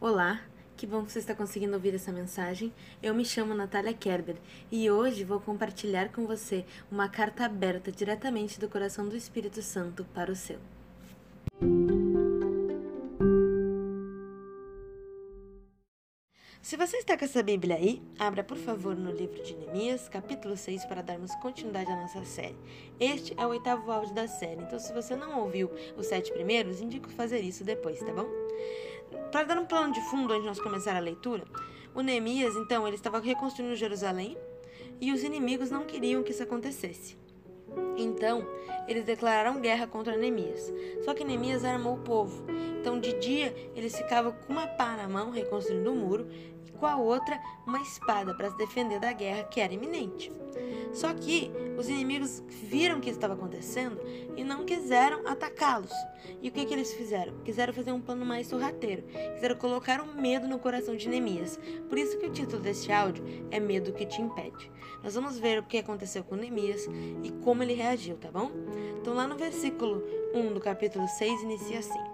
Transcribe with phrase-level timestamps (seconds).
[0.00, 0.40] Olá,
[0.76, 2.72] que bom que você está conseguindo ouvir essa mensagem.
[3.02, 4.36] Eu me chamo Natália Kerber
[4.70, 10.04] e hoje vou compartilhar com você uma carta aberta diretamente do coração do Espírito Santo
[10.14, 10.60] para o seu.
[16.62, 20.56] Se você está com essa Bíblia aí, abra por favor no livro de Neemias, capítulo
[20.56, 22.56] 6, para darmos continuidade à nossa série.
[23.00, 26.80] Este é o oitavo áudio da série, então se você não ouviu os sete primeiros,
[26.80, 28.28] indico fazer isso depois, tá bom?
[29.30, 31.44] Para dar um plano de fundo antes de nós começar a leitura,
[31.94, 34.36] o Neemias, então, ele estava reconstruindo Jerusalém
[35.00, 37.16] e os inimigos não queriam que isso acontecesse.
[37.96, 38.46] Então,
[38.86, 40.72] eles declararam guerra contra Neemias.
[41.04, 42.44] Só que Neemias armou o povo.
[42.80, 46.28] Então, de dia, eles ficavam com uma pá na mão, reconstruindo o muro,
[46.66, 50.30] e com a outra, uma espada para se defender da guerra que era iminente.
[50.92, 54.00] Só que os inimigos viram o que estava acontecendo
[54.36, 55.92] e não quiseram atacá-los.
[56.42, 57.34] E o que, que eles fizeram?
[57.44, 59.02] Quiseram fazer um plano mais sorrateiro.
[59.34, 61.58] Quiseram colocar um medo no coração de Neemias.
[61.88, 64.70] Por isso que o título deste áudio é Medo que te impede.
[65.02, 66.88] Nós vamos ver o que aconteceu com Neemias
[67.22, 68.50] e como ele reagiu, tá bom?
[69.00, 70.02] Então lá no versículo
[70.34, 72.07] 1 do capítulo 6 inicia assim: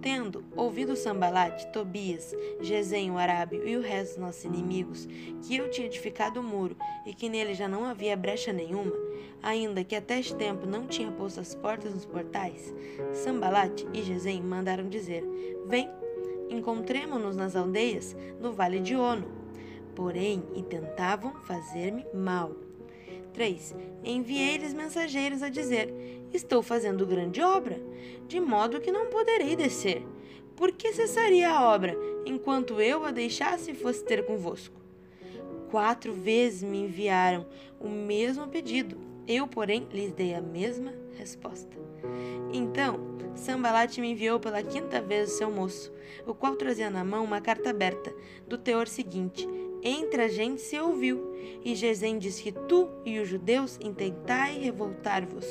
[0.00, 5.06] Tendo ouvido Sambalate, Tobias, Gesem, o Arábio e o resto dos nossos inimigos,
[5.42, 8.92] que eu tinha edificado o muro e que nele já não havia brecha nenhuma,
[9.42, 12.74] ainda que até este tempo não tinha posto as portas nos portais,
[13.12, 15.24] Sambalate e Gesem mandaram dizer:
[15.66, 15.88] Vem,
[16.48, 19.40] encontremo-nos nas aldeias, no vale de Ono.
[19.94, 22.69] Porém, intentavam fazer-me mal.
[23.32, 23.74] 3.
[24.04, 25.92] Enviei-lhes mensageiros a dizer:
[26.32, 27.80] Estou fazendo grande obra,
[28.26, 30.06] de modo que não poderei descer.
[30.56, 34.80] Por que cessaria a obra, enquanto eu a deixasse e fosse ter convosco?
[35.70, 37.46] Quatro vezes me enviaram
[37.80, 38.98] o mesmo pedido.
[39.26, 41.76] Eu, porém, lhes dei a mesma resposta.
[42.52, 45.92] Então, Sambalate me enviou pela quinta vez o seu moço,
[46.26, 48.12] o qual trazia na mão uma carta aberta,
[48.46, 49.48] do teor seguinte:
[49.82, 55.46] Entre a gente se ouviu, e Gesem diz que tu e os judeus intentai revoltar-vos.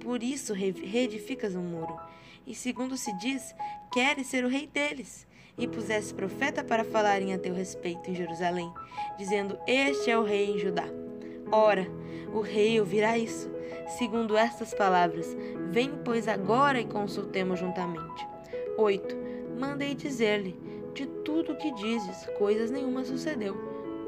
[0.00, 1.98] Por isso reedificas um muro.
[2.46, 3.54] E segundo se diz,
[3.92, 5.26] queres ser o rei deles
[5.58, 8.72] e pusesse profeta para falarem a teu respeito em Jerusalém,
[9.18, 10.86] dizendo: Este é o rei em Judá.
[11.50, 11.86] Ora,
[12.32, 13.50] o rei ouvirá isso,
[13.98, 15.36] segundo estas palavras:
[15.70, 18.26] Vem, pois, agora e consultemos juntamente.
[18.78, 19.16] 8.
[19.58, 20.56] Mandei dizer-lhe:
[20.98, 23.54] De tudo o que dizes, coisas nenhuma sucedeu.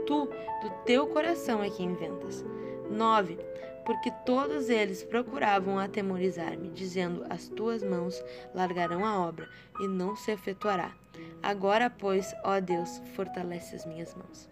[0.08, 2.44] Tu, do teu coração, é que inventas.
[2.90, 3.38] 9
[3.86, 9.48] porque todos eles procuravam atemorizar-me, dizendo: As tuas mãos largarão a obra,
[9.80, 10.92] e não se efetuará.
[11.40, 14.48] Agora, pois, ó Deus, fortalece as minhas mãos.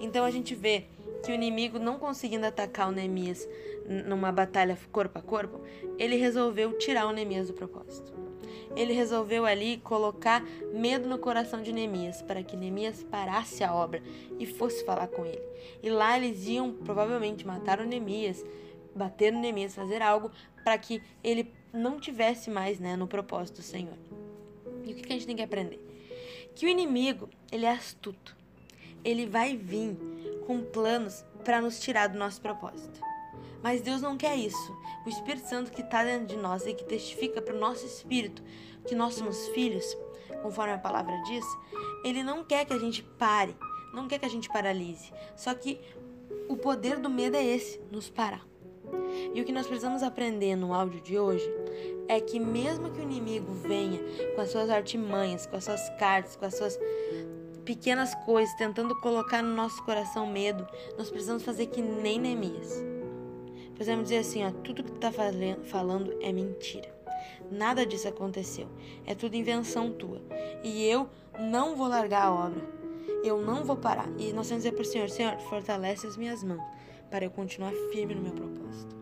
[0.00, 0.86] Então a gente vê
[1.24, 3.48] que o inimigo, não conseguindo atacar o Neemias
[4.06, 5.60] numa batalha corpo a corpo,
[5.98, 8.23] ele resolveu tirar o Neemias do propósito.
[8.76, 14.02] Ele resolveu ali colocar medo no coração de Neemias, para que Neemias parasse a obra
[14.38, 15.42] e fosse falar com ele.
[15.82, 18.44] E lá eles iam provavelmente matar o Neemias,
[18.94, 20.30] bater no Neemias, fazer algo
[20.62, 23.98] para que ele não tivesse mais né, no propósito do Senhor.
[24.84, 25.80] E o que a gente tem que aprender?
[26.54, 28.36] Que o inimigo, ele é astuto.
[29.04, 29.96] Ele vai vir
[30.46, 33.00] com planos para nos tirar do nosso propósito.
[33.64, 34.76] Mas Deus não quer isso.
[35.06, 38.42] O Espírito Santo que está dentro de nós e que testifica para o nosso espírito
[38.86, 39.96] que nós somos filhos,
[40.42, 41.42] conforme a palavra diz,
[42.04, 43.56] ele não quer que a gente pare,
[43.94, 45.10] não quer que a gente paralise.
[45.34, 45.80] Só que
[46.46, 48.46] o poder do medo é esse, nos parar.
[49.32, 51.50] E o que nós precisamos aprender no áudio de hoje
[52.06, 53.98] é que mesmo que o inimigo venha
[54.34, 56.78] com as suas artimanhas, com as suas cartas, com as suas
[57.64, 60.66] pequenas coisas, tentando colocar no nosso coração medo,
[60.98, 62.93] nós precisamos fazer que nem Neemias.
[63.74, 66.92] Precisamos dizer assim, ó, tudo que tá falando é mentira.
[67.50, 68.68] Nada disso aconteceu.
[69.06, 70.20] É tudo invenção tua.
[70.62, 71.08] E eu
[71.38, 72.62] não vou largar a obra.
[73.22, 74.08] Eu não vou parar.
[74.18, 76.62] E nós temos que dizer para o Senhor, Senhor, fortalece as minhas mãos
[77.10, 78.96] para eu continuar firme no meu propósito.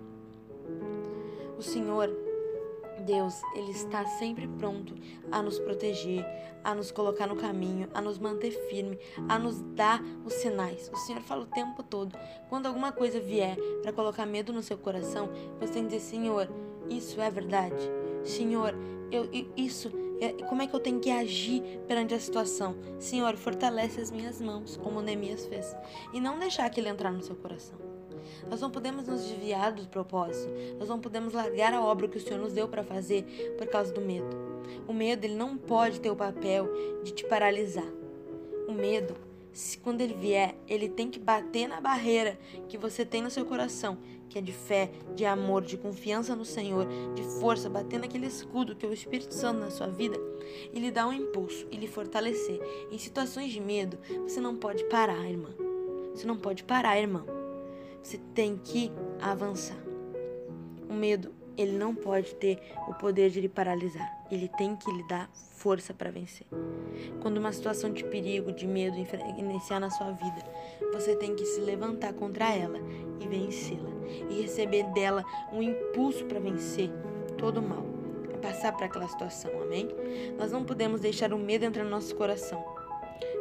[1.58, 2.08] O Senhor,
[3.02, 4.94] Deus, Ele está sempre pronto
[5.30, 6.24] a nos proteger,
[6.64, 10.90] a nos colocar no caminho, a nos manter firme, a nos dar os sinais.
[10.92, 12.16] O Senhor fala o tempo todo.
[12.48, 15.28] Quando alguma coisa vier para colocar medo no seu coração,
[15.58, 16.48] você tem que dizer: Senhor,
[16.88, 17.90] isso é verdade.
[18.24, 18.74] Senhor,
[19.10, 19.90] eu, isso,
[20.20, 22.76] é, como é que eu tenho que agir perante a situação?
[22.98, 25.76] Senhor, fortalece as minhas mãos, como Neemias fez,
[26.12, 27.81] e não deixar aquilo entrar no seu coração.
[28.48, 30.52] Nós não podemos nos desviar do propósito.
[30.78, 33.92] Nós não podemos largar a obra que o Senhor nos deu para fazer por causa
[33.92, 34.36] do medo.
[34.86, 36.68] O medo ele não pode ter o papel
[37.02, 37.86] de te paralisar.
[38.68, 39.16] O medo,
[39.82, 42.38] quando ele vier, ele tem que bater na barreira
[42.68, 43.98] que você tem no seu coração,
[44.28, 48.74] que é de fé, de amor, de confiança no Senhor, de força, bater naquele escudo
[48.74, 50.18] que é o Espírito Santo na sua vida
[50.72, 52.60] e lhe dar um impulso e lhe fortalecer.
[52.90, 55.50] Em situações de medo, você não pode parar, irmã.
[56.14, 57.41] Você não pode parar, irmão.
[58.02, 58.90] Você tem que
[59.20, 59.76] avançar.
[60.88, 62.58] O medo, ele não pode ter
[62.88, 64.26] o poder de lhe paralisar.
[64.30, 66.46] Ele tem que lhe dar força para vencer.
[67.20, 68.96] Quando uma situação de perigo, de medo
[69.38, 70.42] iniciar na sua vida,
[70.92, 72.78] você tem que se levantar contra ela
[73.20, 73.90] e vencê-la
[74.28, 76.90] e receber dela um impulso para vencer
[77.38, 77.84] todo o mal,
[78.42, 79.88] passar para aquela situação, amém?
[80.36, 82.81] Nós não podemos deixar o medo entrar no nosso coração.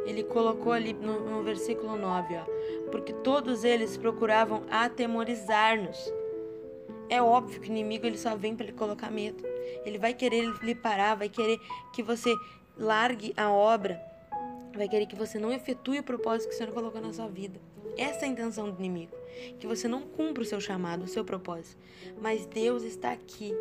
[0.04, 6.12] Ele colocou ali no, no versículo 9, ó, porque todos eles procuravam atemorizar-nos.
[7.08, 9.44] É óbvio que o inimigo ele só vem para lhe colocar medo.
[9.84, 11.58] Ele vai querer lhe parar, vai querer
[11.92, 12.34] que você
[12.76, 14.00] largue a obra,
[14.74, 17.60] vai querer que você não efetue o propósito que o Senhor colocou na sua vida.
[17.96, 19.14] Essa é a intenção do inimigo,
[19.58, 21.76] que você não cumpra o seu chamado, o seu propósito.
[22.20, 23.54] Mas Deus está aqui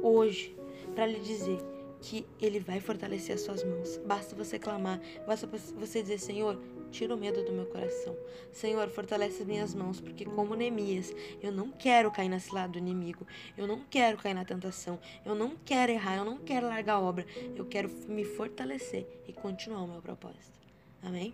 [0.00, 0.56] hoje
[0.94, 1.58] para lhe dizer
[2.04, 3.96] que ele vai fortalecer as suas mãos.
[4.04, 6.60] Basta você clamar, basta você dizer, Senhor,
[6.90, 8.14] tira o medo do meu coração.
[8.52, 12.78] Senhor, fortalece as minhas mãos, porque como Neemias, eu não quero cair nesse lado do
[12.78, 13.26] inimigo.
[13.56, 15.00] Eu não quero cair na tentação.
[15.24, 17.24] Eu não quero errar, eu não quero largar a obra.
[17.56, 20.60] Eu quero me fortalecer e continuar o meu propósito.
[21.02, 21.32] Amém?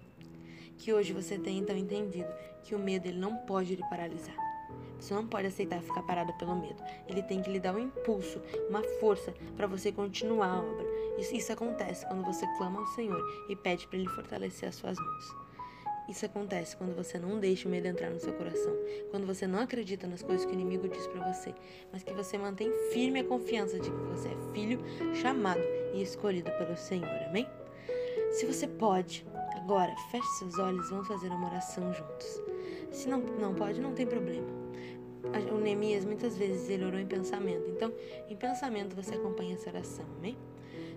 [0.78, 2.32] Que hoje você tenha então entendido
[2.62, 4.49] que o medo ele não pode lhe paralisar.
[5.00, 6.82] Você não pode aceitar ficar parado pelo medo.
[7.08, 10.86] Ele tem que lhe dar um impulso, uma força para você continuar a obra.
[11.18, 14.98] Isso, isso acontece quando você clama ao Senhor e pede para Ele fortalecer as suas
[14.98, 15.50] mãos.
[16.10, 18.76] Isso acontece quando você não deixa o medo entrar no seu coração,
[19.12, 21.54] quando você não acredita nas coisas que o inimigo diz para você,
[21.92, 24.80] mas que você mantém firme a confiança de que você é filho
[25.14, 25.60] chamado
[25.94, 27.08] e escolhido pelo Senhor.
[27.28, 27.46] Amém?
[28.32, 29.24] Se você pode,
[29.54, 32.42] agora feche seus olhos e vamos fazer uma oração juntos.
[32.90, 34.59] Se não, não pode, não tem problema.
[35.52, 37.68] O Neemias muitas vezes ele orou em pensamento.
[37.68, 37.92] Então,
[38.28, 40.36] em pensamento você acompanha essa oração, amém?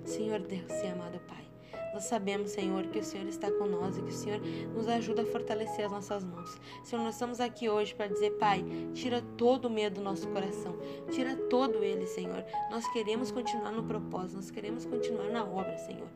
[0.05, 1.45] Senhor Deus e amado Pai,
[1.93, 4.39] nós sabemos, Senhor, que o Senhor está nós e que o Senhor
[4.73, 6.59] nos ajuda a fortalecer as nossas mãos.
[6.83, 8.63] Senhor, nós estamos aqui hoje para dizer, Pai,
[8.93, 10.75] tira todo o medo do nosso coração,
[11.11, 12.43] tira todo ele, Senhor.
[12.69, 16.07] Nós queremos continuar no propósito, nós queremos continuar na obra, Senhor.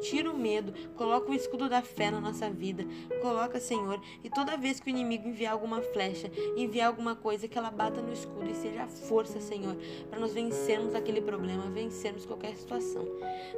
[0.00, 2.84] Tira o medo, coloca o escudo da fé na nossa vida,
[3.20, 7.56] coloca, Senhor, e toda vez que o inimigo enviar alguma flecha, enviar alguma coisa, que
[7.56, 9.76] ela bata no escudo e seja a força, Senhor,
[10.10, 13.06] para nós vencermos aquele problema, vencermos qualquer situação.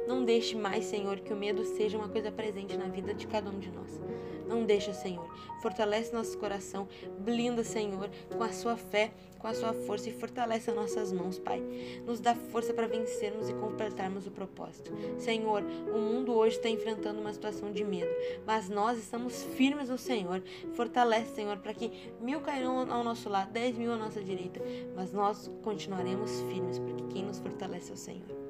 [0.07, 3.49] Não deixe mais, Senhor, que o medo seja uma coisa presente na vida de cada
[3.49, 3.99] um de nós.
[4.47, 5.27] Não deixa, Senhor.
[5.61, 6.87] Fortalece nosso coração,
[7.19, 11.39] blinda, Senhor, com a sua fé, com a sua força e fortalece as nossas mãos,
[11.39, 11.61] Pai.
[12.05, 14.91] Nos dá força para vencermos e completarmos o propósito.
[15.17, 15.63] Senhor,
[15.93, 18.11] o mundo hoje está enfrentando uma situação de medo,
[18.45, 20.43] mas nós estamos firmes no Senhor.
[20.73, 21.91] Fortalece, Senhor, para que
[22.21, 24.61] mil cairão ao nosso lado, dez mil à nossa direita,
[24.95, 28.44] mas nós continuaremos firmes, porque quem nos fortalece é o Senhor.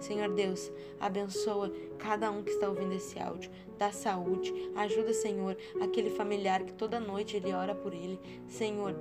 [0.00, 6.10] Senhor Deus, abençoa cada um que está ouvindo esse áudio, dá saúde, ajuda, Senhor, aquele
[6.10, 8.20] familiar que toda noite ele ora por ele.
[8.46, 8.94] Senhor,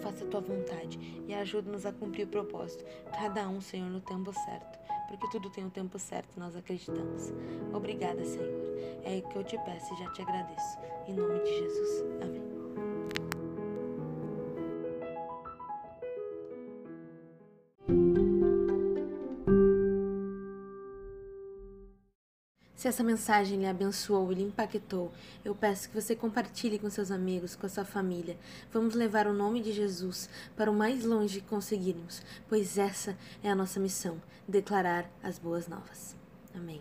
[0.00, 4.32] faça a tua vontade e ajuda-nos a cumprir o propósito, cada um, Senhor, no tempo
[4.32, 4.78] certo,
[5.08, 7.32] porque tudo tem o um tempo certo, nós acreditamos.
[7.72, 8.48] Obrigada, Senhor.
[9.04, 10.78] É o que eu te peço e já te agradeço.
[11.06, 12.04] Em nome de Jesus.
[12.22, 12.57] Amém.
[22.78, 25.10] Se essa mensagem lhe abençoou e lhe impactou,
[25.44, 28.38] eu peço que você compartilhe com seus amigos, com a sua família.
[28.72, 33.50] Vamos levar o nome de Jesus para o mais longe que conseguirmos, pois essa é
[33.50, 36.14] a nossa missão declarar as boas novas.
[36.54, 36.80] Amém.